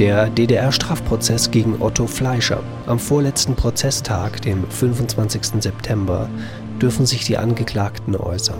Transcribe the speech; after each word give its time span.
Der 0.00 0.28
DDR-Strafprozess 0.28 1.52
gegen 1.52 1.80
Otto 1.80 2.08
Fleischer. 2.08 2.64
Am 2.86 2.98
vorletzten 2.98 3.54
Prozesstag, 3.54 4.42
dem 4.42 4.68
25. 4.68 5.62
September, 5.62 6.28
dürfen 6.82 7.06
sich 7.06 7.24
die 7.24 7.38
Angeklagten 7.38 8.16
äußern. 8.16 8.58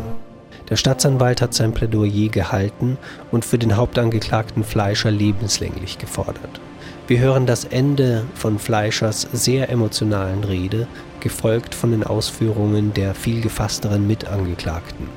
Der 0.70 0.76
Staatsanwalt 0.76 1.42
hat 1.42 1.52
sein 1.52 1.74
Plädoyer 1.74 2.28
gehalten 2.28 2.98
und 3.32 3.44
für 3.44 3.58
den 3.58 3.76
Hauptangeklagten 3.76 4.62
Fleischer 4.62 5.10
lebenslänglich 5.10 5.98
gefordert. 5.98 6.60
Wir 7.08 7.18
hören 7.18 7.46
das 7.46 7.64
Ende 7.64 8.24
von 8.36 8.60
Fleischers 8.60 9.26
sehr 9.32 9.70
emotionalen 9.70 10.44
Rede, 10.44 10.86
gefolgt 11.18 11.74
von 11.74 11.90
den 11.90 12.04
Ausführungen 12.04 12.94
der 12.94 13.12
viel 13.12 13.40
gefassteren 13.40 14.06
Mitangeklagten. 14.06 15.08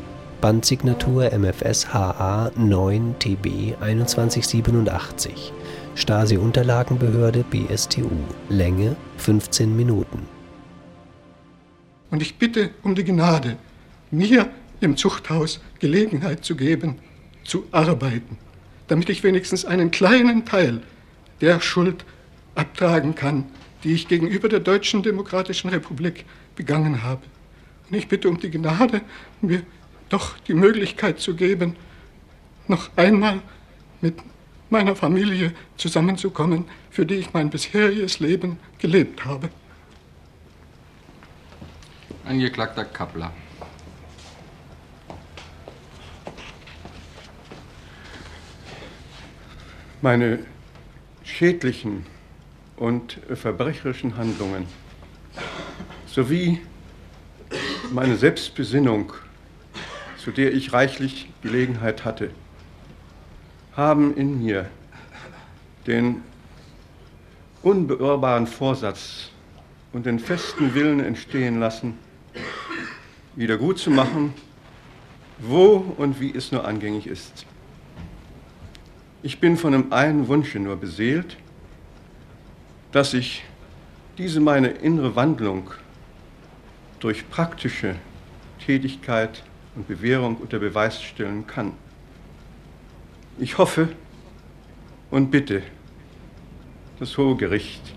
Bandsignatur 0.41 1.31
MFS 1.31 1.93
HA 1.93 2.52
9 2.55 3.15
TB 3.20 3.75
2187. 3.79 5.52
Stasi-Unterlagenbehörde 5.98 7.44
BSTU. 7.50 8.12
Länge 8.50 8.96
15 9.18 9.76
Minuten. 9.76 10.28
Und 12.12 12.22
ich 12.22 12.36
bitte 12.36 12.70
um 12.84 12.94
die 12.94 13.04
Gnade, 13.04 13.58
mir 14.12 14.48
im 14.80 14.96
Zuchthaus 14.96 15.60
Gelegenheit 15.80 16.46
zu 16.46 16.56
geben, 16.56 17.00
zu 17.44 17.66
arbeiten, 17.72 18.38
damit 18.88 19.10
ich 19.10 19.23
wenigstens 19.23 19.66
einen 19.66 19.90
kleinen 19.90 20.46
Teil 20.46 20.82
der 21.42 21.60
Schuld 21.62 22.06
abtragen 22.54 23.16
kann, 23.16 23.45
die 23.84 23.94
ich 23.94 24.08
gegenüber 24.08 24.50
der 24.50 24.59
Deutschen 24.59 25.02
Demokratischen 25.02 25.72
Republik 25.72 26.26
begangen 26.56 27.02
habe. 27.02 27.23
Und 27.90 27.98
ich 27.98 28.08
bitte 28.08 28.30
um 28.30 28.40
die 28.40 28.52
Gnade, 28.52 29.02
mir 29.42 29.64
doch 30.09 30.38
die 30.48 30.54
Möglichkeit 30.54 31.20
zu 31.20 31.36
geben, 31.36 31.76
noch 32.68 32.92
einmal 32.95 33.40
mit 34.00 34.14
meiner 34.70 34.95
Familie 34.95 35.53
zusammenzukommen, 35.77 36.66
für 36.89 37.05
die 37.05 37.16
ich 37.16 37.33
mein 37.33 37.50
bisheriges 37.50 38.19
Leben 38.19 38.59
gelebt 38.80 39.25
habe. 39.25 39.50
Angeklagter 42.25 42.86
Kappler. 42.86 43.31
Meine 50.02 50.39
schädlichen 51.23 52.05
und 52.75 53.20
verbrecherischen 53.33 54.17
Handlungen 54.17 54.66
sowie 56.05 56.61
meine 57.92 58.16
Selbstbesinnung, 58.17 59.14
zu 60.17 60.31
der 60.31 60.53
ich 60.53 60.73
reichlich 60.73 61.30
Gelegenheit 61.42 62.05
hatte, 62.05 62.31
haben 63.78 64.17
in 64.17 64.44
mir 64.44 64.66
den 65.86 66.23
unbeirrbaren 67.61 68.47
Vorsatz 68.47 69.30
und 69.94 70.08
den 70.08 70.20
festen 70.20 70.73
Willen 70.73 71.00
entstehen 71.00 71.59
lassen, 71.59 71.98
wieder 73.36 73.58
gut 73.58 73.78
zu 73.78 73.92
machen, 73.92 74.33
wo 75.38 75.75
und 75.98 76.20
wie 76.20 76.36
es 76.36 76.52
nur 76.52 76.66
angängig 76.66 77.05
ist. 77.05 77.45
Ich 79.22 79.39
bin 79.39 79.58
von 79.58 79.75
einem 79.75 79.94
einen 79.94 80.28
Wunsche 80.28 80.59
nur 80.59 80.75
beseelt, 80.75 81.38
dass 82.92 83.14
ich 83.14 83.44
diese 84.17 84.39
meine 84.39 84.70
innere 84.70 85.16
Wandlung 85.16 85.70
durch 87.00 87.30
praktische 87.30 87.95
Tätigkeit 88.66 89.44
und 89.75 89.88
Bewährung 89.88 90.38
unter 90.38 90.58
Beweis 90.58 91.03
stellen 91.03 91.45
kann. 91.45 91.73
Ich 93.39 93.59
hoffe 93.59 93.89
und 95.11 95.30
bitte 95.30 95.61
das 96.99 97.16
Hohe 97.19 97.35
Gericht, 97.35 97.93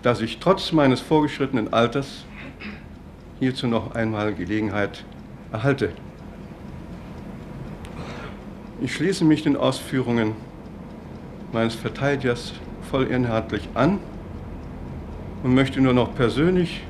dass 0.00 0.22
ich 0.22 0.38
trotz 0.38 0.72
meines 0.72 1.02
vorgeschrittenen 1.02 1.74
Alters 1.74 2.24
hierzu 3.38 3.66
noch 3.66 3.94
einmal 3.94 4.32
Gelegenheit 4.32 5.04
erhalte. 5.52 5.92
Ich 8.80 8.94
schließe 8.94 9.26
mich 9.26 9.42
den 9.42 9.58
Ausführungen 9.58 10.32
meines 11.52 11.74
Verteidigers 11.74 12.54
voll 12.90 13.04
inhaltlich 13.08 13.68
an 13.74 13.98
und 15.42 15.54
möchte 15.54 15.82
nur 15.82 15.92
noch 15.92 16.14
persönlich 16.14 16.82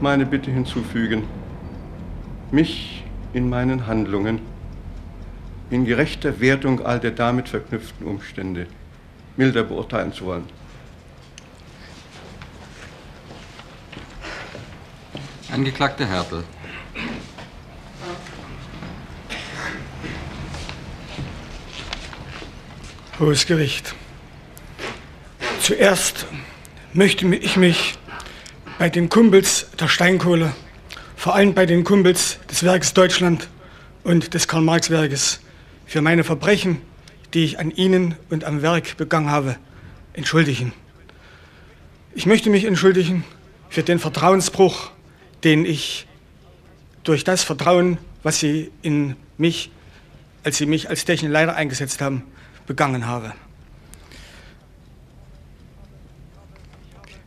meine 0.00 0.24
Bitte 0.24 0.50
hinzufügen, 0.50 1.24
mich 2.50 3.04
in 3.34 3.50
meinen 3.50 3.86
Handlungen 3.86 4.40
in 5.70 5.84
gerechter 5.84 6.40
Wertung 6.40 6.84
all 6.84 7.00
der 7.00 7.10
damit 7.10 7.48
verknüpften 7.48 8.06
Umstände 8.06 8.66
milder 9.36 9.62
beurteilen 9.62 10.12
zu 10.12 10.24
wollen. 10.24 10.44
Angeklagter 15.52 16.06
Hertel. 16.06 16.44
Hohes 23.18 23.46
Gericht. 23.46 23.94
Zuerst 25.60 26.26
möchte 26.92 27.26
ich 27.34 27.56
mich 27.56 27.98
bei 28.78 28.88
den 28.88 29.08
Kumpels 29.08 29.66
der 29.78 29.88
Steinkohle, 29.88 30.54
vor 31.16 31.34
allem 31.34 31.52
bei 31.52 31.66
den 31.66 31.82
Kumpels 31.82 32.38
des 32.48 32.62
Werkes 32.62 32.94
Deutschland 32.94 33.48
und 34.04 34.34
des 34.34 34.46
Karl-Marx-Werkes, 34.46 35.40
für 35.88 36.02
meine 36.02 36.22
Verbrechen, 36.22 36.82
die 37.32 37.44
ich 37.44 37.58
an 37.58 37.70
ihnen 37.70 38.14
und 38.28 38.44
am 38.44 38.60
Werk 38.60 38.98
begangen 38.98 39.30
habe, 39.30 39.56
entschuldigen. 40.12 40.74
Ich 42.14 42.26
möchte 42.26 42.50
mich 42.50 42.66
entschuldigen 42.66 43.24
für 43.70 43.82
den 43.82 43.98
Vertrauensbruch, 43.98 44.90
den 45.44 45.64
ich 45.64 46.06
durch 47.04 47.24
das 47.24 47.42
Vertrauen, 47.42 47.96
was 48.22 48.38
sie 48.38 48.70
in 48.82 49.16
mich, 49.38 49.70
als 50.44 50.58
sie 50.58 50.66
mich 50.66 50.90
als 50.90 51.06
technischen 51.06 51.32
Leiter 51.32 51.56
eingesetzt 51.56 52.02
haben, 52.02 52.22
begangen 52.66 53.06
habe. 53.06 53.32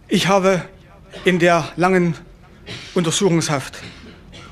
Ich 0.08 0.28
habe 0.28 0.64
in 1.26 1.40
der 1.40 1.68
langen 1.78 2.14
Untersuchungshaft 2.94 3.80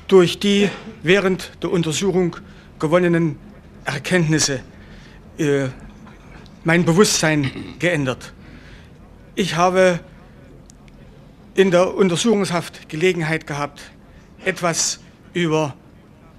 durch 0.08 0.40
die 0.40 0.68
während 1.04 1.52
der 1.62 1.70
Untersuchung 1.70 2.36
gewonnenen 2.80 3.38
Erkenntnisse 3.84 4.60
äh, 5.38 5.68
mein 6.64 6.84
Bewusstsein 6.84 7.50
geändert. 7.78 8.32
Ich 9.34 9.56
habe 9.56 10.00
in 11.54 11.70
der 11.70 11.94
Untersuchungshaft 11.94 12.88
Gelegenheit 12.88 13.46
gehabt, 13.46 13.80
etwas 14.44 15.00
über 15.32 15.74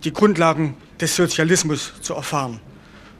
die 0.03 0.13
Grundlagen 0.13 0.75
des 0.99 1.15
Sozialismus 1.15 1.93
zu 2.01 2.13
erfahren. 2.13 2.59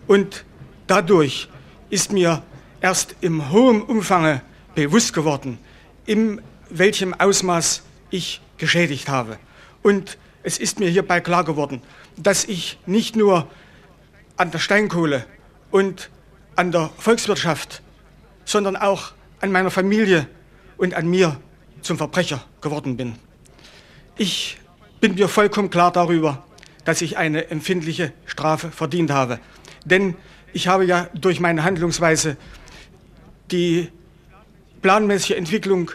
Und 0.07 0.45
Dadurch 0.91 1.47
ist 1.89 2.11
mir 2.11 2.43
erst 2.81 3.15
im 3.21 3.49
hohen 3.49 3.81
Umfang 3.81 4.41
bewusst 4.75 5.13
geworden, 5.13 5.57
in 6.05 6.41
welchem 6.69 7.13
Ausmaß 7.13 7.83
ich 8.09 8.41
geschädigt 8.57 9.07
habe. 9.07 9.39
Und 9.83 10.17
es 10.43 10.57
ist 10.57 10.81
mir 10.81 10.89
hierbei 10.89 11.21
klar 11.21 11.45
geworden, 11.45 11.81
dass 12.17 12.43
ich 12.43 12.77
nicht 12.85 13.15
nur 13.15 13.47
an 14.41 14.49
der 14.49 14.57
Steinkohle 14.57 15.23
und 15.69 16.09
an 16.55 16.71
der 16.71 16.89
Volkswirtschaft, 16.97 17.83
sondern 18.43 18.75
auch 18.75 19.11
an 19.39 19.51
meiner 19.51 19.69
Familie 19.69 20.27
und 20.77 20.95
an 20.95 21.07
mir 21.07 21.39
zum 21.83 21.99
Verbrecher 21.99 22.43
geworden 22.59 22.97
bin. 22.97 23.13
Ich 24.17 24.57
bin 24.99 25.13
mir 25.13 25.27
vollkommen 25.27 25.69
klar 25.69 25.91
darüber, 25.91 26.43
dass 26.85 27.03
ich 27.03 27.17
eine 27.17 27.51
empfindliche 27.51 28.13
Strafe 28.25 28.71
verdient 28.71 29.11
habe. 29.11 29.39
Denn 29.85 30.15
ich 30.53 30.67
habe 30.67 30.85
ja 30.85 31.07
durch 31.13 31.39
meine 31.39 31.63
Handlungsweise 31.63 32.35
die 33.51 33.89
planmäßige 34.81 35.37
Entwicklung 35.37 35.91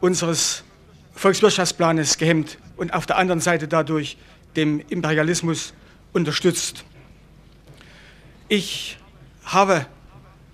unseres 0.00 0.64
Volkswirtschaftsplanes 1.12 2.16
gehemmt 2.16 2.56
und 2.78 2.94
auf 2.94 3.04
der 3.04 3.18
anderen 3.18 3.40
Seite 3.40 3.68
dadurch 3.68 4.16
dem 4.56 4.80
Imperialismus 4.88 5.74
unterstützt. 6.14 6.86
Ich 8.48 8.98
habe 9.44 9.86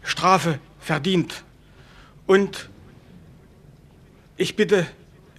Strafe 0.02 0.60
verdient 0.78 1.44
und 2.26 2.70
ich 4.36 4.54
bitte 4.54 4.86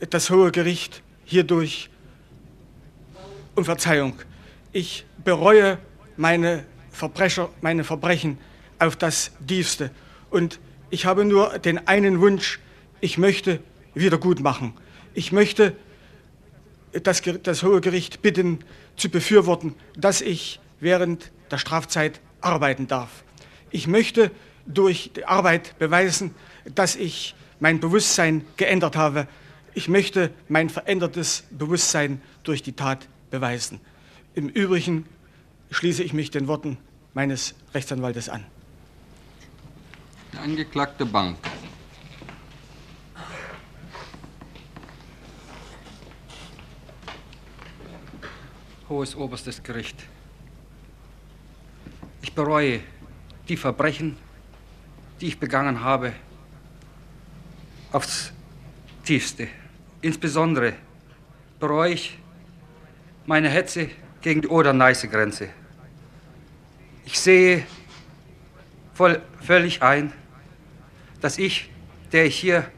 das 0.10 0.30
Hohe 0.30 0.52
Gericht 0.52 1.02
hierdurch 1.24 1.90
um 3.56 3.64
Verzeihung. 3.64 4.20
Ich 4.74 5.06
bereue 5.24 5.78
meine 6.18 6.66
Verbrecher 6.92 7.50
meine 7.62 7.86
Verbrechen 7.86 8.38
auf 8.80 8.98
das 8.98 9.32
Tiefste. 9.48 9.92
Und 10.30 10.60
ich 10.90 11.06
habe 11.06 11.24
nur 11.24 11.58
den 11.58 11.88
einen 11.88 12.20
Wunsch, 12.20 12.60
ich 13.00 13.18
möchte 13.18 13.62
wieder 13.94 14.18
gut 14.18 14.42
machen. 14.42 14.74
Ich 15.14 15.32
möchte 15.32 15.76
das, 16.92 17.22
das 17.44 17.64
Hohe 17.64 17.80
Gericht 17.80 18.22
bitten, 18.22 18.60
zu 18.98 19.10
befürworten, 19.10 19.74
dass 19.96 20.20
ich 20.20 20.60
während 20.82 21.32
der 21.50 21.58
Strafzeit 21.58 22.20
arbeiten 22.42 22.88
darf. 22.88 23.24
Ich 23.70 23.88
möchte 23.88 24.32
durch 24.66 25.12
die 25.16 25.26
Arbeit 25.26 25.78
beweisen, 25.80 26.36
dass 26.76 26.96
ich 26.96 27.36
mein 27.60 27.80
Bewusstsein 27.80 28.46
geändert 28.58 28.96
habe. 28.96 29.28
Ich 29.74 29.88
möchte 29.88 30.32
mein 30.50 30.70
verändertes 30.70 31.44
Bewusstsein 31.52 32.22
durch 32.44 32.62
die 32.62 32.74
Tat 32.74 33.08
beweisen. 33.30 33.80
Im 34.36 34.50
Übrigen 34.50 35.06
schließe 35.72 36.04
ich 36.04 36.14
mich 36.14 36.32
den 36.32 36.48
Worten 36.48 36.78
meines 37.14 37.56
Rechtsanwaltes 37.74 38.30
an. 38.30 38.46
Der 40.34 40.42
angeklagte 40.42 41.06
Bank. 41.06 41.38
Hohes 48.90 49.16
Oberstes 49.16 49.64
Gericht. 49.64 50.06
Ich 52.22 52.34
bereue 52.34 52.82
die 53.48 53.58
Verbrechen, 53.58 54.18
die 55.20 55.28
ich 55.28 55.40
begangen 55.40 55.84
habe, 55.84 56.14
aufs 57.92 58.32
tiefste. 59.04 59.48
Insbesondere 60.02 60.74
bereue 61.60 61.94
ich 61.94 62.18
meine 63.26 63.50
Hetze 63.50 63.90
gegen 64.22 64.42
die 64.42 64.48
Oder-Neiße-Grenze. 64.48 65.50
Ich 67.06 67.20
sehe 67.20 67.66
voll, 68.94 69.22
völlig 69.42 69.82
ein, 69.82 70.14
dass 71.22 71.38
ich, 71.38 71.70
der 72.12 72.26
ich 72.26 72.40
hier 72.40 72.70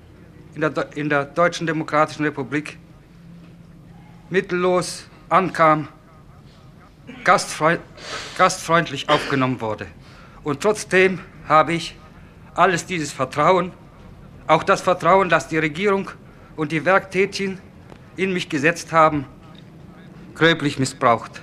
in 0.56 0.62
der, 0.62 0.94
in 0.96 1.10
der 1.10 1.26
Deutschen 1.26 1.68
Demokratischen 1.68 2.24
Republik 2.24 2.78
mittellos 4.30 5.08
ankam, 5.30 5.88
gastfreund, 7.24 7.82
gastfreundlich 8.38 9.10
aufgenommen 9.10 9.62
wurde. 9.62 9.88
Und 10.44 10.62
trotzdem 10.62 11.20
habe 11.48 11.74
ich 11.74 11.96
alles 12.56 12.86
dieses 12.86 13.12
Vertrauen, 13.12 13.72
auch 14.48 14.64
das 14.64 14.82
Vertrauen, 14.82 15.30
das 15.30 15.48
die 15.48 15.58
Regierung 15.58 16.12
und 16.56 16.72
die 16.72 16.86
Werktätigen 16.86 17.60
in 18.16 18.34
mich 18.34 18.50
gesetzt 18.50 18.92
haben, 18.92 19.26
gröblich 20.36 20.80
missbraucht. 20.80 21.42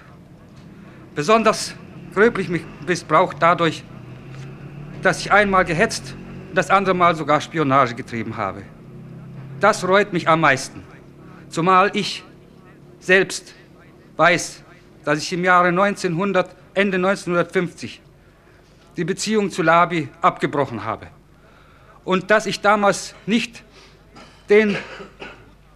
Besonders 1.14 1.74
gröblich 2.14 2.48
missbraucht 2.86 3.36
dadurch, 3.40 3.82
dass 5.02 5.20
ich 5.20 5.32
einmal 5.32 5.64
gehetzt 5.64 6.14
und 6.48 6.54
das 6.54 6.70
andere 6.70 6.94
Mal 6.94 7.14
sogar 7.16 7.40
Spionage 7.40 7.94
getrieben 7.94 8.36
habe. 8.36 8.62
Das 9.60 9.86
reut 9.86 10.12
mich 10.12 10.28
am 10.28 10.40
meisten, 10.40 10.82
zumal 11.48 11.90
ich 11.94 12.24
selbst 12.98 13.54
weiß, 14.16 14.62
dass 15.10 15.24
ich 15.24 15.32
im 15.32 15.42
Jahre 15.42 15.70
1900, 15.70 16.54
Ende 16.72 16.96
1950 16.96 18.00
die 18.96 19.02
Beziehung 19.02 19.50
zu 19.50 19.60
Labi 19.60 20.08
abgebrochen 20.22 20.84
habe 20.84 21.08
und 22.04 22.30
dass 22.30 22.46
ich 22.46 22.60
damals 22.60 23.16
nicht 23.26 23.64
den 24.48 24.78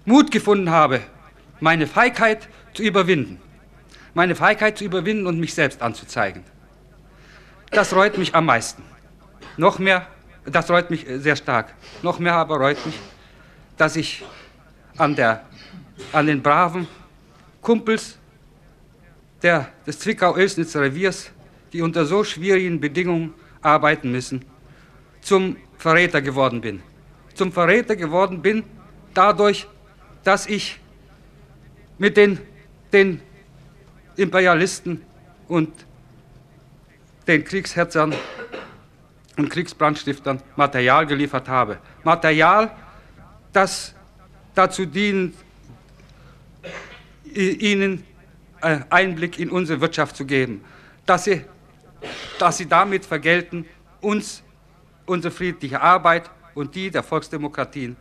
Mut 0.05 0.31
gefunden 0.31 0.71
habe, 0.71 1.01
meine 1.59 1.89
Feigheit 1.89 2.49
zu 2.75 2.85
überwinden. 2.85 3.41
Meine 4.15 4.37
Feigheit 4.37 4.79
zu 4.79 4.85
überwinden 4.85 5.27
und 5.27 5.41
mich 5.41 5.53
selbst 5.53 5.83
anzuzeigen. 5.83 6.45
Das 7.73 7.93
reut 7.93 8.17
mich 8.19 8.37
am 8.37 8.47
meisten. 8.47 8.85
Noch 9.57 9.81
mehr, 9.81 10.07
das 10.45 10.71
reut 10.71 10.91
mich 10.91 11.07
sehr 11.09 11.35
stark. 11.35 11.75
Noch 12.05 12.21
mehr 12.21 12.35
aber 12.35 12.59
reut 12.59 12.87
mich, 12.87 13.01
dass 13.77 13.97
ich 13.97 14.25
an, 14.97 15.17
der, 15.17 15.45
an 16.13 16.29
den 16.29 16.41
braven 16.41 16.87
Kumpels 17.61 18.21
der, 19.45 19.69
des 19.87 19.99
Zwickau-Oelsnitzer 19.99 20.81
Reviers, 20.81 21.31
die 21.73 21.83
unter 21.83 22.07
so 22.07 22.25
schwierigen 22.25 22.81
Bedingungen 22.81 23.35
arbeiten 23.61 24.11
müssen, 24.11 24.43
zum 25.21 25.57
Verräter 25.77 26.23
geworden 26.23 26.63
bin. 26.63 26.83
Zum 27.35 27.53
Verräter 27.53 27.95
geworden 27.95 28.41
bin 28.41 28.65
dadurch, 29.13 29.67
dass 30.25 30.47
ich 30.47 30.81
mit 31.99 32.17
den, 32.17 32.39
den 32.93 33.21
Imperialisten 34.17 35.03
und 35.47 35.71
den 37.27 37.45
Kriegshetzern 37.45 38.15
und 39.37 39.51
Kriegsbrandstiftern 39.51 40.41
Material 40.57 41.07
geliefert 41.07 41.49
habe. 41.49 41.79
Material, 42.03 42.71
das 43.53 43.95
dazu 44.55 44.87
dient, 44.87 45.35
ihnen 47.35 48.05
Einblick 48.65 49.39
in 49.39 49.51
unsere 49.51 49.81
Wirtschaft 49.81 50.17
zu 50.17 50.25
geben, 50.25 50.65
dass 51.07 51.25
sie, 51.25 51.45
dass 52.39 52.59
sie 52.59 52.67
damit 52.67 53.05
vergelten, 53.05 53.67
uns 54.01 54.43
unsere 55.07 55.33
friedliche 55.33 55.81
Arbeit 55.81 56.31
und 56.55 56.75
die 56.75 56.91
der 56.91 57.03
Volksdemokratien 57.03 57.97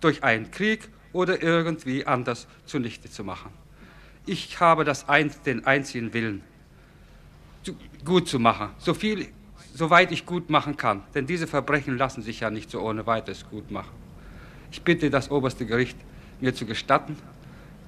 durch 0.00 0.22
einen 0.22 0.50
Krieg 0.50 0.88
oder 1.12 1.42
irgendwie 1.42 2.06
anders 2.06 2.46
zunichte 2.66 3.10
zu 3.10 3.24
machen. 3.24 3.50
Ich 4.26 4.58
habe 4.60 4.84
das 4.84 5.08
ein, 5.08 5.30
den 5.46 5.66
einzigen 5.66 6.12
Willen, 6.12 6.42
gut 8.04 8.28
zu 8.28 8.38
machen, 8.38 8.70
so 8.78 8.94
viel, 8.94 9.28
soweit 9.74 10.12
ich 10.12 10.26
gut 10.26 10.50
machen 10.50 10.76
kann, 10.76 11.02
denn 11.14 11.26
diese 11.26 11.46
Verbrechen 11.46 11.96
lassen 11.96 12.22
sich 12.22 12.40
ja 12.40 12.50
nicht 12.50 12.70
so 12.70 12.80
ohne 12.80 13.06
weiteres 13.06 13.48
gut 13.48 13.70
machen. 13.70 13.94
Ich 14.70 14.82
bitte 14.82 15.08
das 15.08 15.30
oberste 15.30 15.66
Gericht, 15.66 15.96
mir 16.40 16.54
zu 16.54 16.66
gestatten, 16.66 17.16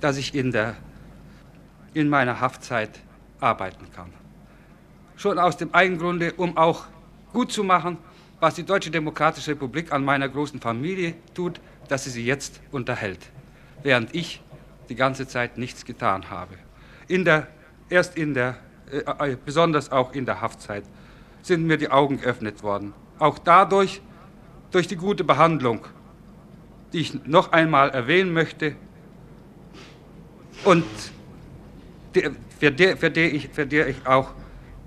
dass 0.00 0.16
ich 0.16 0.34
in, 0.34 0.52
der, 0.52 0.76
in 1.96 2.10
meiner 2.10 2.40
Haftzeit 2.40 2.90
arbeiten 3.40 3.86
kann. 3.90 4.12
Schon 5.16 5.38
aus 5.38 5.56
dem 5.56 5.74
einen 5.74 5.96
Grunde, 5.96 6.34
um 6.34 6.56
auch 6.58 6.84
gut 7.32 7.50
zu 7.50 7.64
machen, 7.64 7.96
was 8.38 8.54
die 8.54 8.64
Deutsche 8.64 8.90
Demokratische 8.90 9.52
Republik 9.52 9.92
an 9.92 10.04
meiner 10.04 10.28
großen 10.28 10.60
Familie 10.60 11.14
tut, 11.34 11.58
dass 11.88 12.04
sie 12.04 12.10
sie 12.10 12.26
jetzt 12.26 12.60
unterhält, 12.70 13.30
während 13.82 14.14
ich 14.14 14.42
die 14.90 14.94
ganze 14.94 15.26
Zeit 15.26 15.56
nichts 15.56 15.86
getan 15.86 16.28
habe. 16.28 16.56
In 17.08 17.24
der, 17.24 17.46
erst 17.88 18.18
in 18.18 18.34
der, 18.34 18.58
äh, 18.92 19.30
äh, 19.30 19.36
besonders 19.42 19.90
auch 19.90 20.12
in 20.12 20.26
der 20.26 20.42
Haftzeit, 20.42 20.84
sind 21.40 21.66
mir 21.66 21.78
die 21.78 21.90
Augen 21.90 22.20
geöffnet 22.20 22.62
worden. 22.62 22.92
Auch 23.18 23.38
dadurch, 23.38 24.02
durch 24.70 24.86
die 24.86 24.96
gute 24.96 25.24
Behandlung, 25.24 25.86
die 26.92 26.98
ich 26.98 27.24
noch 27.24 27.52
einmal 27.52 27.88
erwähnen 27.88 28.34
möchte 28.34 28.76
und 30.64 30.84
für, 32.58 32.70
der, 32.70 32.96
für, 32.96 33.10
der 33.10 33.34
ich, 33.34 33.48
für 33.48 33.66
der 33.66 33.88
ich 33.88 34.06
auch 34.06 34.30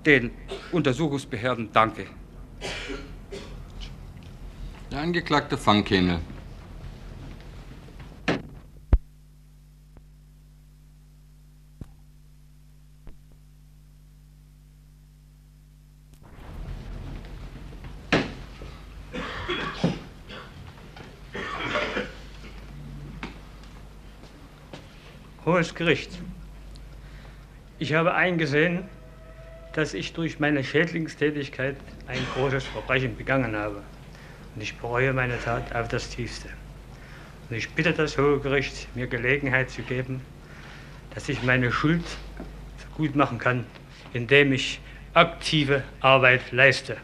den 0.04 0.30
Untersuchungsbehörden 0.72 1.70
danke. 1.72 2.06
Der 4.90 5.00
Angeklagte 5.00 5.56
Fangkenel. 5.56 6.18
Hohes 25.44 25.74
Gericht. 25.74 26.10
Ich 27.80 27.94
habe 27.94 28.14
eingesehen, 28.14 28.84
dass 29.72 29.94
ich 29.94 30.12
durch 30.12 30.38
meine 30.38 30.62
Schädlingstätigkeit 30.62 31.76
ein 32.08 32.20
großes 32.34 32.64
Verbrechen 32.64 33.16
begangen 33.16 33.56
habe. 33.56 33.82
Und 34.54 34.62
ich 34.62 34.76
bereue 34.76 35.14
meine 35.14 35.40
Tat 35.40 35.74
auf 35.74 35.88
das 35.88 36.10
Tiefste. 36.10 36.50
Und 37.48 37.56
ich 37.56 37.70
bitte 37.70 37.94
das 37.94 38.18
Hohe 38.18 38.38
Gericht, 38.38 38.94
mir 38.94 39.06
Gelegenheit 39.06 39.70
zu 39.70 39.80
geben, 39.80 40.20
dass 41.14 41.30
ich 41.30 41.42
meine 41.42 41.72
Schuld 41.72 42.04
gut 42.98 43.16
machen 43.16 43.38
kann, 43.38 43.64
indem 44.12 44.52
ich 44.52 44.78
aktive 45.14 45.82
Arbeit 46.00 46.52
leiste. 46.52 46.98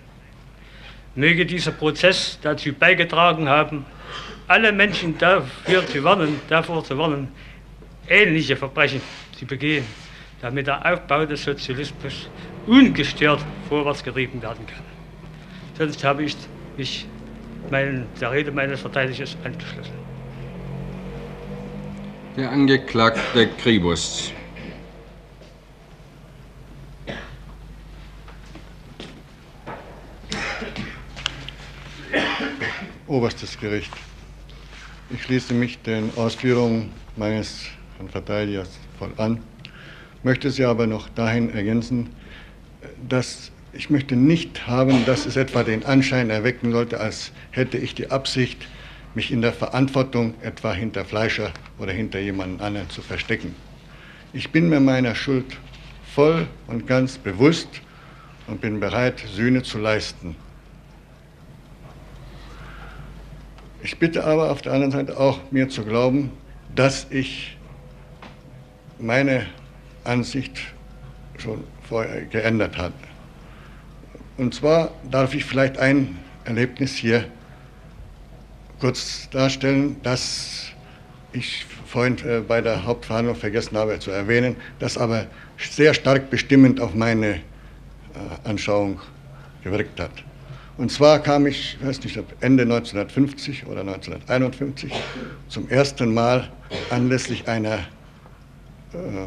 Möge 1.15 1.47
dieser 1.47 1.73
Prozess 1.73 2.39
dazu 2.43 2.75
beigetragen 2.75 3.49
haben, 3.49 3.87
alle 4.47 4.73
Menschen 4.73 5.17
dafür 5.17 5.87
zu 5.87 6.05
warnen, 6.05 6.39
davor 6.51 6.85
zu 6.85 6.99
warnen, 6.99 7.29
ähnliche 8.11 8.57
Verbrechen 8.57 9.01
zu 9.39 9.47
begehen, 9.47 9.87
damit 10.41 10.67
der 10.67 10.85
Aufbau 10.85 11.25
des 11.25 11.45
Sozialismus 11.45 12.29
ungestört 12.67 13.45
vorwärts 13.69 14.03
getrieben 14.03 14.43
werden 14.43 14.67
kann. 14.67 14.85
Sonst 15.79 16.03
habe 16.05 16.25
ich 16.25 16.37
mich 16.77 17.07
mein, 17.71 18.07
der 18.21 18.33
Rede 18.33 18.53
meines 18.53 18.81
Verteidigers 18.81 19.37
angeschlossen. 19.45 19.93
Der 22.37 22.51
Angeklagte 22.51 23.49
Kribus. 23.59 24.33
Oberstes 33.07 33.59
Gericht. 33.59 33.93
Ich 35.09 35.23
schließe 35.23 35.55
mich 35.55 35.81
den 35.81 36.11
Ausführungen 36.17 36.93
meines 37.17 37.65
Verteidigers 38.11 38.69
voll 38.99 39.13
an, 39.17 39.43
möchte 40.27 40.51
sie 40.51 40.65
aber 40.65 40.89
noch 40.89 41.09
dahin 41.09 41.55
ergänzen, 41.55 42.09
dass 43.09 43.53
ich 43.73 43.91
möchte 43.91 44.17
nicht 44.17 44.67
haben, 44.67 45.07
dass 45.07 45.25
es 45.25 45.37
etwa 45.37 45.63
den 45.63 45.85
Anschein 45.85 46.31
erwecken 46.31 46.73
sollte, 46.73 46.99
als 46.99 47.31
hätte 47.53 47.79
ich 47.79 47.95
die 47.95 48.11
Absicht, 48.11 48.67
mich 49.15 49.31
in 49.31 49.41
der 49.41 49.53
Verantwortung 49.53 50.35
etwa 50.43 50.73
hinter 50.73 51.05
Fleischer 51.05 51.53
oder 51.79 51.93
hinter 51.93 52.19
jemanden 52.19 52.61
anderen 52.61 52.91
zu 52.91 53.03
verstecken. 53.03 53.55
Ich 54.33 54.51
bin 54.51 54.69
mir 54.69 54.81
meiner 54.81 55.15
Schuld 55.15 55.47
voll 56.13 56.49
und 56.67 56.89
ganz 56.89 57.19
bewusst 57.19 57.69
und 58.49 58.61
bin 58.61 58.81
bereit, 58.81 59.23
Sühne 59.33 59.63
zu 59.63 59.79
leisten. 59.79 60.35
Ich 63.81 63.97
bitte 64.01 64.25
aber 64.25 64.51
auf 64.51 64.61
der 64.61 64.73
anderen 64.73 64.91
Seite 64.91 65.21
auch 65.21 65.39
mir 65.53 65.69
zu 65.69 65.85
glauben, 65.85 66.33
dass 66.75 67.07
ich 67.11 67.57
meine 68.99 69.47
Ansicht 70.07 70.59
schon 71.39 71.65
vorher 71.89 72.23
geändert 72.23 72.77
habe. 72.79 72.95
Und 74.37 74.55
zwar 74.55 74.91
darf 75.11 75.35
ich 75.35 75.45
vielleicht 75.45 75.79
ein 75.79 76.19
Erlebnis 76.45 76.95
hier 76.95 77.25
kurz 78.81 79.29
darstellen, 79.31 79.97
das 80.03 80.73
ich 81.33 81.67
vorhin 81.87 82.17
äh, 82.27 82.41
bei 82.41 82.61
der 82.61 82.85
Hauptverhandlung 82.85 83.37
vergessen 83.37 83.77
habe 83.77 83.99
zu 83.99 84.11
erwähnen, 84.11 84.57
das 84.79 84.99
aber 84.99 85.27
sehr 85.59 85.95
stark 85.95 86.31
bestimmend 86.31 86.81
auf 86.81 86.95
meine 86.95 87.35
äh, 87.35 87.41
Anschauung 88.45 89.01
gewirkt 89.63 89.99
hat. 90.01 90.11
Und 90.79 90.93
zwar 90.93 91.21
kam 91.21 91.47
ich, 91.47 91.79
ich 91.81 91.87
weiß 91.87 92.05
nicht, 92.05 92.19
Ende 92.41 92.65
1950 92.65 93.67
oder 93.67 93.81
1951 93.81 94.93
zum 95.49 95.69
ersten 95.71 96.13
Mal 96.13 96.51
anlässlich 96.91 97.49
einer 97.49 97.79
äh, 98.93 99.27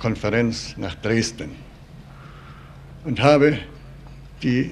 Konferenz 0.00 0.74
nach 0.76 0.96
Dresden 0.96 1.50
und 3.04 3.22
habe 3.22 3.58
die, 4.42 4.70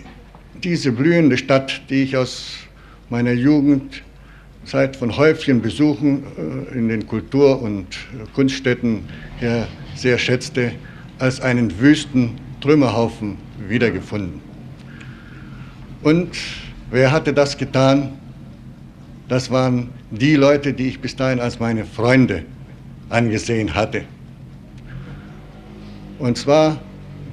diese 0.63 0.91
blühende 0.91 1.39
Stadt, 1.39 1.83
die 1.89 2.03
ich 2.03 2.17
aus 2.17 2.57
meiner 3.11 3.33
Jugendzeit 3.33 4.97
von 4.97 5.17
häufigen 5.17 5.63
Besuchen 5.63 6.25
äh, 6.73 6.79
in 6.79 6.89
den 6.89 7.07
Kultur- 7.07 7.63
und 7.63 7.87
Kunststätten 8.35 9.05
her 9.39 9.69
sehr 9.95 10.19
schätzte, 10.19 10.73
als 11.19 11.41
einen 11.41 11.79
wüsten 11.79 12.33
Trümmerhaufen 12.61 13.37
wiedergefunden. 13.69 14.41
Und 16.03 16.37
wer 16.91 17.13
hatte 17.13 17.33
das 17.33 17.57
getan? 17.57 18.19
Das 19.29 19.51
waren 19.51 19.91
die 20.11 20.37
Leute, 20.37 20.73
die 20.73 20.89
ich 20.89 21.01
bis 21.01 21.17
dahin 21.17 21.41
als 21.41 21.61
meine 21.61 21.85
Freunde 21.85 22.45
angesehen 23.11 23.75
hatte. 23.75 24.05
Und 26.19 26.37
zwar 26.37 26.81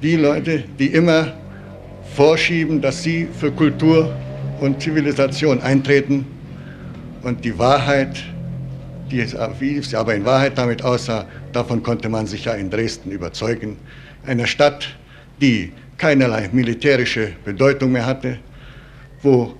die 0.02 0.16
Leute, 0.16 0.64
die 0.78 0.86
immer 0.86 1.32
vorschieben, 2.14 2.80
dass 2.80 3.02
sie 3.02 3.26
für 3.38 3.50
Kultur 3.50 4.14
und 4.60 4.80
Zivilisation 4.80 5.60
eintreten 5.60 6.24
und 7.22 7.44
die 7.44 7.58
Wahrheit, 7.58 8.22
die 9.10 9.20
es, 9.20 9.36
wie 9.58 9.76
es 9.76 9.94
aber 9.94 10.14
in 10.14 10.24
Wahrheit 10.24 10.56
damit 10.56 10.82
aussah, 10.82 11.26
davon 11.52 11.82
konnte 11.82 12.08
man 12.08 12.26
sich 12.26 12.44
ja 12.44 12.52
in 12.52 12.70
Dresden 12.70 13.10
überzeugen. 13.10 13.76
Eine 14.24 14.46
Stadt, 14.46 14.96
die 15.40 15.72
keinerlei 15.98 16.48
militärische 16.52 17.32
Bedeutung 17.44 17.92
mehr 17.92 18.06
hatte, 18.06 18.38
wo, 19.22 19.54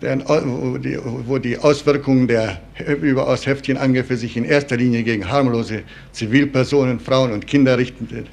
der, 0.00 0.20
wo, 0.28 0.78
die, 0.78 0.98
wo 1.26 1.38
die 1.38 1.58
Auswirkungen 1.58 2.28
der 2.28 2.60
überaus 3.00 3.46
heftigen 3.46 3.78
Angriffe 3.78 4.16
sich 4.16 4.36
in 4.36 4.44
erster 4.44 4.76
Linie 4.76 5.02
gegen 5.02 5.28
harmlose 5.28 5.82
Zivilpersonen, 6.12 7.00
Frauen 7.00 7.32
und 7.32 7.46
Kinder 7.46 7.76
richteten 7.76 8.26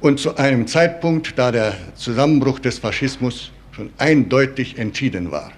und 0.00 0.20
zu 0.20 0.36
einem 0.36 0.66
Zeitpunkt, 0.66 1.38
da 1.38 1.50
der 1.50 1.74
Zusammenbruch 1.94 2.58
des 2.58 2.78
Faschismus 2.78 3.52
schon 3.72 3.90
eindeutig 3.98 4.78
entschieden 4.78 5.30
war. 5.30 5.52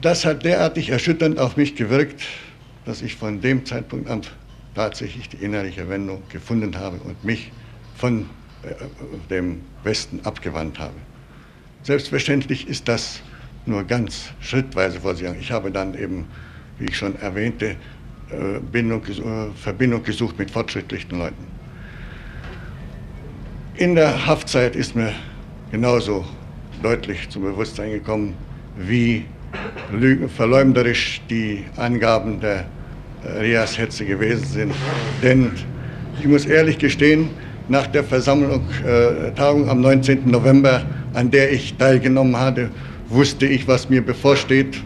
Das 0.00 0.24
hat 0.24 0.44
derartig 0.44 0.90
erschütternd 0.90 1.38
auf 1.38 1.56
mich 1.56 1.76
gewirkt, 1.76 2.22
dass 2.84 3.00
ich 3.00 3.16
von 3.16 3.40
dem 3.40 3.64
Zeitpunkt 3.64 4.10
an 4.10 4.22
tatsächlich 4.74 5.28
die 5.28 5.38
innerliche 5.38 5.88
Wendung 5.88 6.22
gefunden 6.28 6.76
habe 6.76 6.98
und 6.98 7.24
mich 7.24 7.52
von 7.96 8.26
äh, 8.62 8.74
dem 9.30 9.62
Westen 9.82 10.20
abgewandt 10.24 10.78
habe. 10.78 10.94
Selbstverständlich 11.82 12.68
ist 12.68 12.88
das 12.88 13.20
nur 13.66 13.84
ganz 13.84 14.30
schrittweise 14.40 15.00
vorgegangen. 15.00 15.40
Ich 15.40 15.50
habe 15.50 15.70
dann 15.70 15.94
eben, 15.94 16.26
wie 16.78 16.86
ich 16.86 16.98
schon 16.98 17.16
erwähnte, 17.20 17.76
äh, 18.30 18.58
Bindung, 18.72 19.02
äh, 19.06 19.50
Verbindung 19.56 20.02
gesucht 20.02 20.38
mit 20.38 20.50
fortschrittlichen 20.50 21.18
Leuten. 21.18 21.53
In 23.76 23.96
der 23.96 24.24
Haftzeit 24.24 24.76
ist 24.76 24.94
mir 24.94 25.12
genauso 25.72 26.24
deutlich 26.80 27.28
zum 27.28 27.42
Bewusstsein 27.42 27.90
gekommen, 27.90 28.34
wie 28.78 29.24
verleumderisch 30.36 31.20
die 31.28 31.64
Angaben 31.76 32.38
der 32.38 32.66
Rias-Hetze 33.24 34.04
gewesen 34.04 34.44
sind. 34.44 34.74
Denn 35.24 35.50
ich 36.20 36.26
muss 36.28 36.46
ehrlich 36.46 36.78
gestehen, 36.78 37.30
nach 37.68 37.88
der 37.88 38.04
Versammlung, 38.04 38.62
äh, 38.86 39.32
Tagung 39.32 39.68
am 39.68 39.80
19. 39.80 40.30
November, 40.30 40.86
an 41.12 41.32
der 41.32 41.50
ich 41.50 41.74
teilgenommen 41.74 42.38
hatte, 42.38 42.70
wusste 43.08 43.46
ich, 43.46 43.66
was 43.66 43.90
mir 43.90 44.02
bevorsteht. 44.02 44.80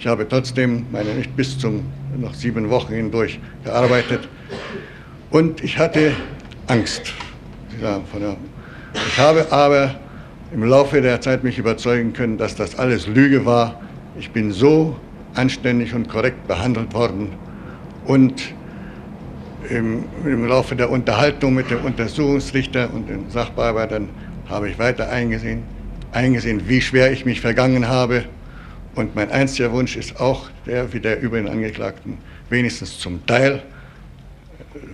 Ich 0.00 0.06
habe 0.08 0.26
trotzdem 0.28 0.84
meine 0.90 1.14
nicht 1.14 1.36
bis 1.36 1.56
zum 1.56 1.84
noch 2.16 2.34
sieben 2.34 2.70
Wochen 2.70 2.94
hindurch 2.94 3.38
gearbeitet 3.62 4.28
und 5.30 5.62
ich 5.62 5.78
hatte 5.78 6.10
Angst 6.66 7.14
ich 7.78 9.18
habe 9.18 9.46
aber 9.50 9.94
im 10.52 10.64
Laufe 10.64 11.00
der 11.00 11.20
Zeit 11.20 11.44
mich 11.44 11.58
überzeugen 11.58 12.12
können, 12.12 12.38
dass 12.38 12.56
das 12.56 12.78
alles 12.78 13.06
Lüge 13.06 13.44
war. 13.44 13.80
Ich 14.18 14.30
bin 14.30 14.50
so 14.50 14.96
anständig 15.34 15.94
und 15.94 16.08
korrekt 16.08 16.48
behandelt 16.48 16.92
worden 16.94 17.30
und 18.06 18.54
im, 19.68 20.04
im 20.24 20.46
Laufe 20.46 20.74
der 20.74 20.90
Unterhaltung 20.90 21.54
mit 21.54 21.70
dem 21.70 21.84
Untersuchungsrichter 21.84 22.92
und 22.92 23.08
den 23.08 23.30
Sachbearbeitern 23.30 24.08
habe 24.48 24.70
ich 24.70 24.78
weiter 24.78 25.10
eingesehen, 25.10 25.62
eingesehen, 26.12 26.68
wie 26.68 26.80
schwer 26.80 27.12
ich 27.12 27.24
mich 27.24 27.40
vergangen 27.40 27.86
habe. 27.86 28.24
Und 28.94 29.14
mein 29.14 29.30
einziger 29.30 29.70
Wunsch 29.72 29.96
ist 29.96 30.18
auch 30.18 30.48
der, 30.66 30.92
wie 30.92 31.00
der 31.00 31.20
übrigen 31.20 31.48
Angeklagten, 31.48 32.18
wenigstens 32.48 32.98
zum 32.98 33.24
Teil 33.26 33.62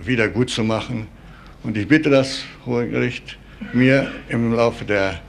wieder 0.03 0.27
gut 0.27 0.49
zu 0.49 0.63
machen. 0.63 1.07
Und 1.65 1.75
ich 1.77 1.87
bitte 1.87 2.11
das 2.11 2.43
Hohe 2.67 2.87
Gericht, 2.87 3.39
mir 3.73 4.11
im 4.29 4.53
Laufe 4.53 4.85
der, 4.85 5.19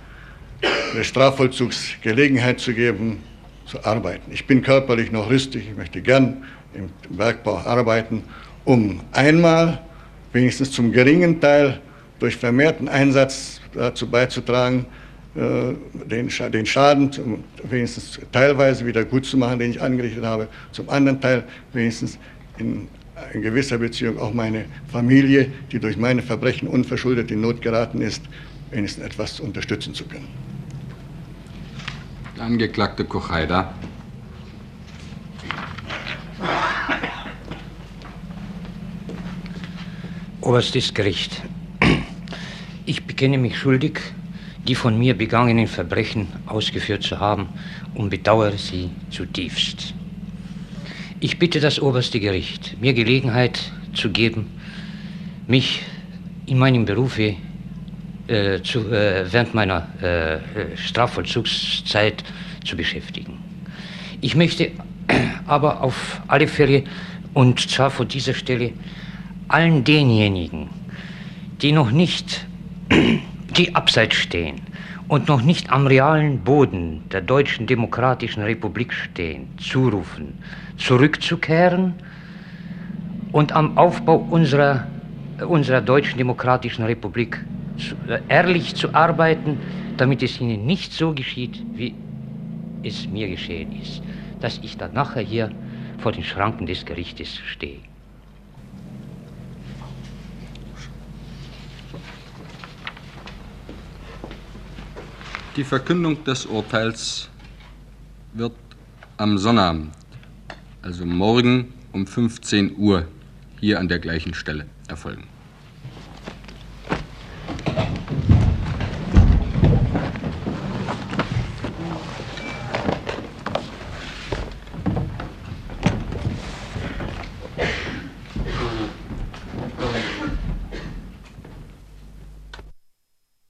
des 0.94 1.06
Strafvollzugs 1.06 1.94
Gelegenheit 2.02 2.60
zu 2.60 2.74
geben, 2.74 3.22
zu 3.64 3.82
arbeiten. 3.82 4.30
Ich 4.30 4.46
bin 4.46 4.60
körperlich 4.60 5.10
noch 5.10 5.30
rüstig, 5.30 5.66
ich 5.70 5.74
möchte 5.74 6.02
gern 6.02 6.44
im 6.74 6.90
Bergbau 7.08 7.56
arbeiten, 7.56 8.22
um 8.66 9.00
einmal, 9.12 9.80
wenigstens 10.34 10.72
zum 10.72 10.92
geringen 10.92 11.40
Teil, 11.40 11.80
durch 12.18 12.36
vermehrten 12.36 12.86
Einsatz 12.86 13.62
dazu 13.72 14.06
beizutragen, 14.06 14.84
äh, 15.36 15.72
den, 16.04 16.28
Schaden 16.66 17.12
zum, 17.12 17.44
wenigstens 17.62 18.20
teilweise 18.30 18.84
wieder 18.84 19.06
gut 19.06 19.24
zu 19.24 19.38
machen, 19.38 19.58
den 19.58 19.70
ich 19.70 19.80
angerichtet 19.80 20.22
habe, 20.22 20.48
zum 20.70 20.90
anderen 20.90 21.18
Teil 21.18 21.44
wenigstens 21.72 22.18
in 22.58 22.88
in 23.32 23.42
gewisser 23.42 23.78
Beziehung 23.78 24.18
auch 24.18 24.32
meine 24.32 24.66
Familie, 24.88 25.50
die 25.72 25.78
durch 25.78 25.96
meine 25.96 26.22
Verbrechen 26.22 26.68
unverschuldet 26.68 27.30
in 27.30 27.40
Not 27.40 27.62
geraten 27.62 28.00
ist, 28.00 28.22
wenigstens 28.70 29.04
etwas 29.04 29.40
unterstützen 29.40 29.94
zu 29.94 30.04
können. 30.04 30.28
Der 32.36 32.44
Angeklagte 32.44 33.04
Kochaida. 33.04 33.72
Oberstes 40.40 40.94
Gericht. 40.94 41.42
Ich 42.84 43.04
bekenne 43.04 43.36
mich 43.36 43.58
schuldig, 43.58 44.00
die 44.68 44.74
von 44.76 44.98
mir 44.98 45.16
begangenen 45.16 45.66
Verbrechen 45.66 46.28
ausgeführt 46.46 47.02
zu 47.02 47.18
haben 47.18 47.48
und 47.94 48.10
bedauere 48.10 48.56
sie 48.56 48.90
zutiefst. 49.10 49.94
Ich 51.18 51.38
bitte 51.38 51.60
das 51.60 51.80
oberste 51.80 52.20
Gericht, 52.20 52.76
mir 52.78 52.92
Gelegenheit 52.92 53.58
zu 53.94 54.10
geben, 54.10 54.50
mich 55.46 55.80
in 56.44 56.58
meinem 56.58 56.84
Berufe 56.84 57.36
äh, 58.26 58.60
zu, 58.62 58.90
äh, 58.90 59.24
während 59.32 59.54
meiner 59.54 59.88
äh, 60.02 60.76
Strafvollzugszeit 60.76 62.22
zu 62.66 62.76
beschäftigen. 62.76 63.38
Ich 64.20 64.36
möchte 64.36 64.72
aber 65.46 65.82
auf 65.82 66.20
alle 66.28 66.48
Fälle, 66.48 66.84
und 67.32 67.60
zwar 67.60 67.90
vor 67.90 68.04
dieser 68.04 68.34
Stelle, 68.34 68.74
allen 69.48 69.84
denjenigen, 69.84 70.68
die 71.62 71.72
noch 71.72 71.92
nicht, 71.92 72.46
die 73.56 73.74
abseits 73.74 74.16
stehen 74.16 74.60
und 75.08 75.28
noch 75.28 75.42
nicht 75.42 75.70
am 75.70 75.86
realen 75.86 76.40
Boden 76.40 77.02
der 77.10 77.20
Deutschen 77.20 77.66
Demokratischen 77.66 78.42
Republik 78.42 78.92
stehen, 78.92 79.48
zurufen, 79.58 80.38
zurückzukehren 80.76 81.94
und 83.32 83.52
am 83.52 83.78
Aufbau 83.78 84.16
unserer, 84.16 84.86
unserer 85.46 85.80
Deutschen 85.80 86.18
Demokratischen 86.18 86.84
Republik 86.84 87.44
zu, 87.76 87.94
äh, 88.10 88.20
ehrlich 88.28 88.74
zu 88.74 88.94
arbeiten, 88.94 89.58
damit 89.96 90.22
es 90.22 90.40
Ihnen 90.40 90.66
nicht 90.66 90.92
so 90.92 91.12
geschieht, 91.12 91.62
wie 91.74 91.94
es 92.82 93.08
mir 93.08 93.28
geschehen 93.28 93.80
ist, 93.80 94.02
dass 94.40 94.58
ich 94.62 94.76
dann 94.76 94.92
nachher 94.92 95.22
hier 95.22 95.50
vor 95.98 96.12
den 96.12 96.24
Schranken 96.24 96.66
des 96.66 96.84
Gerichtes 96.84 97.38
stehe. 97.46 97.78
Die 105.56 105.64
Verkündung 105.64 106.22
des 106.22 106.44
Urteils 106.44 107.30
wird 108.34 108.52
am 109.16 109.38
Sonnabend, 109.38 109.90
also 110.82 111.06
morgen 111.06 111.72
um 111.92 112.06
15 112.06 112.76
Uhr, 112.76 113.08
hier 113.58 113.80
an 113.80 113.88
der 113.88 113.98
gleichen 113.98 114.34
Stelle 114.34 114.66
erfolgen. 114.86 115.24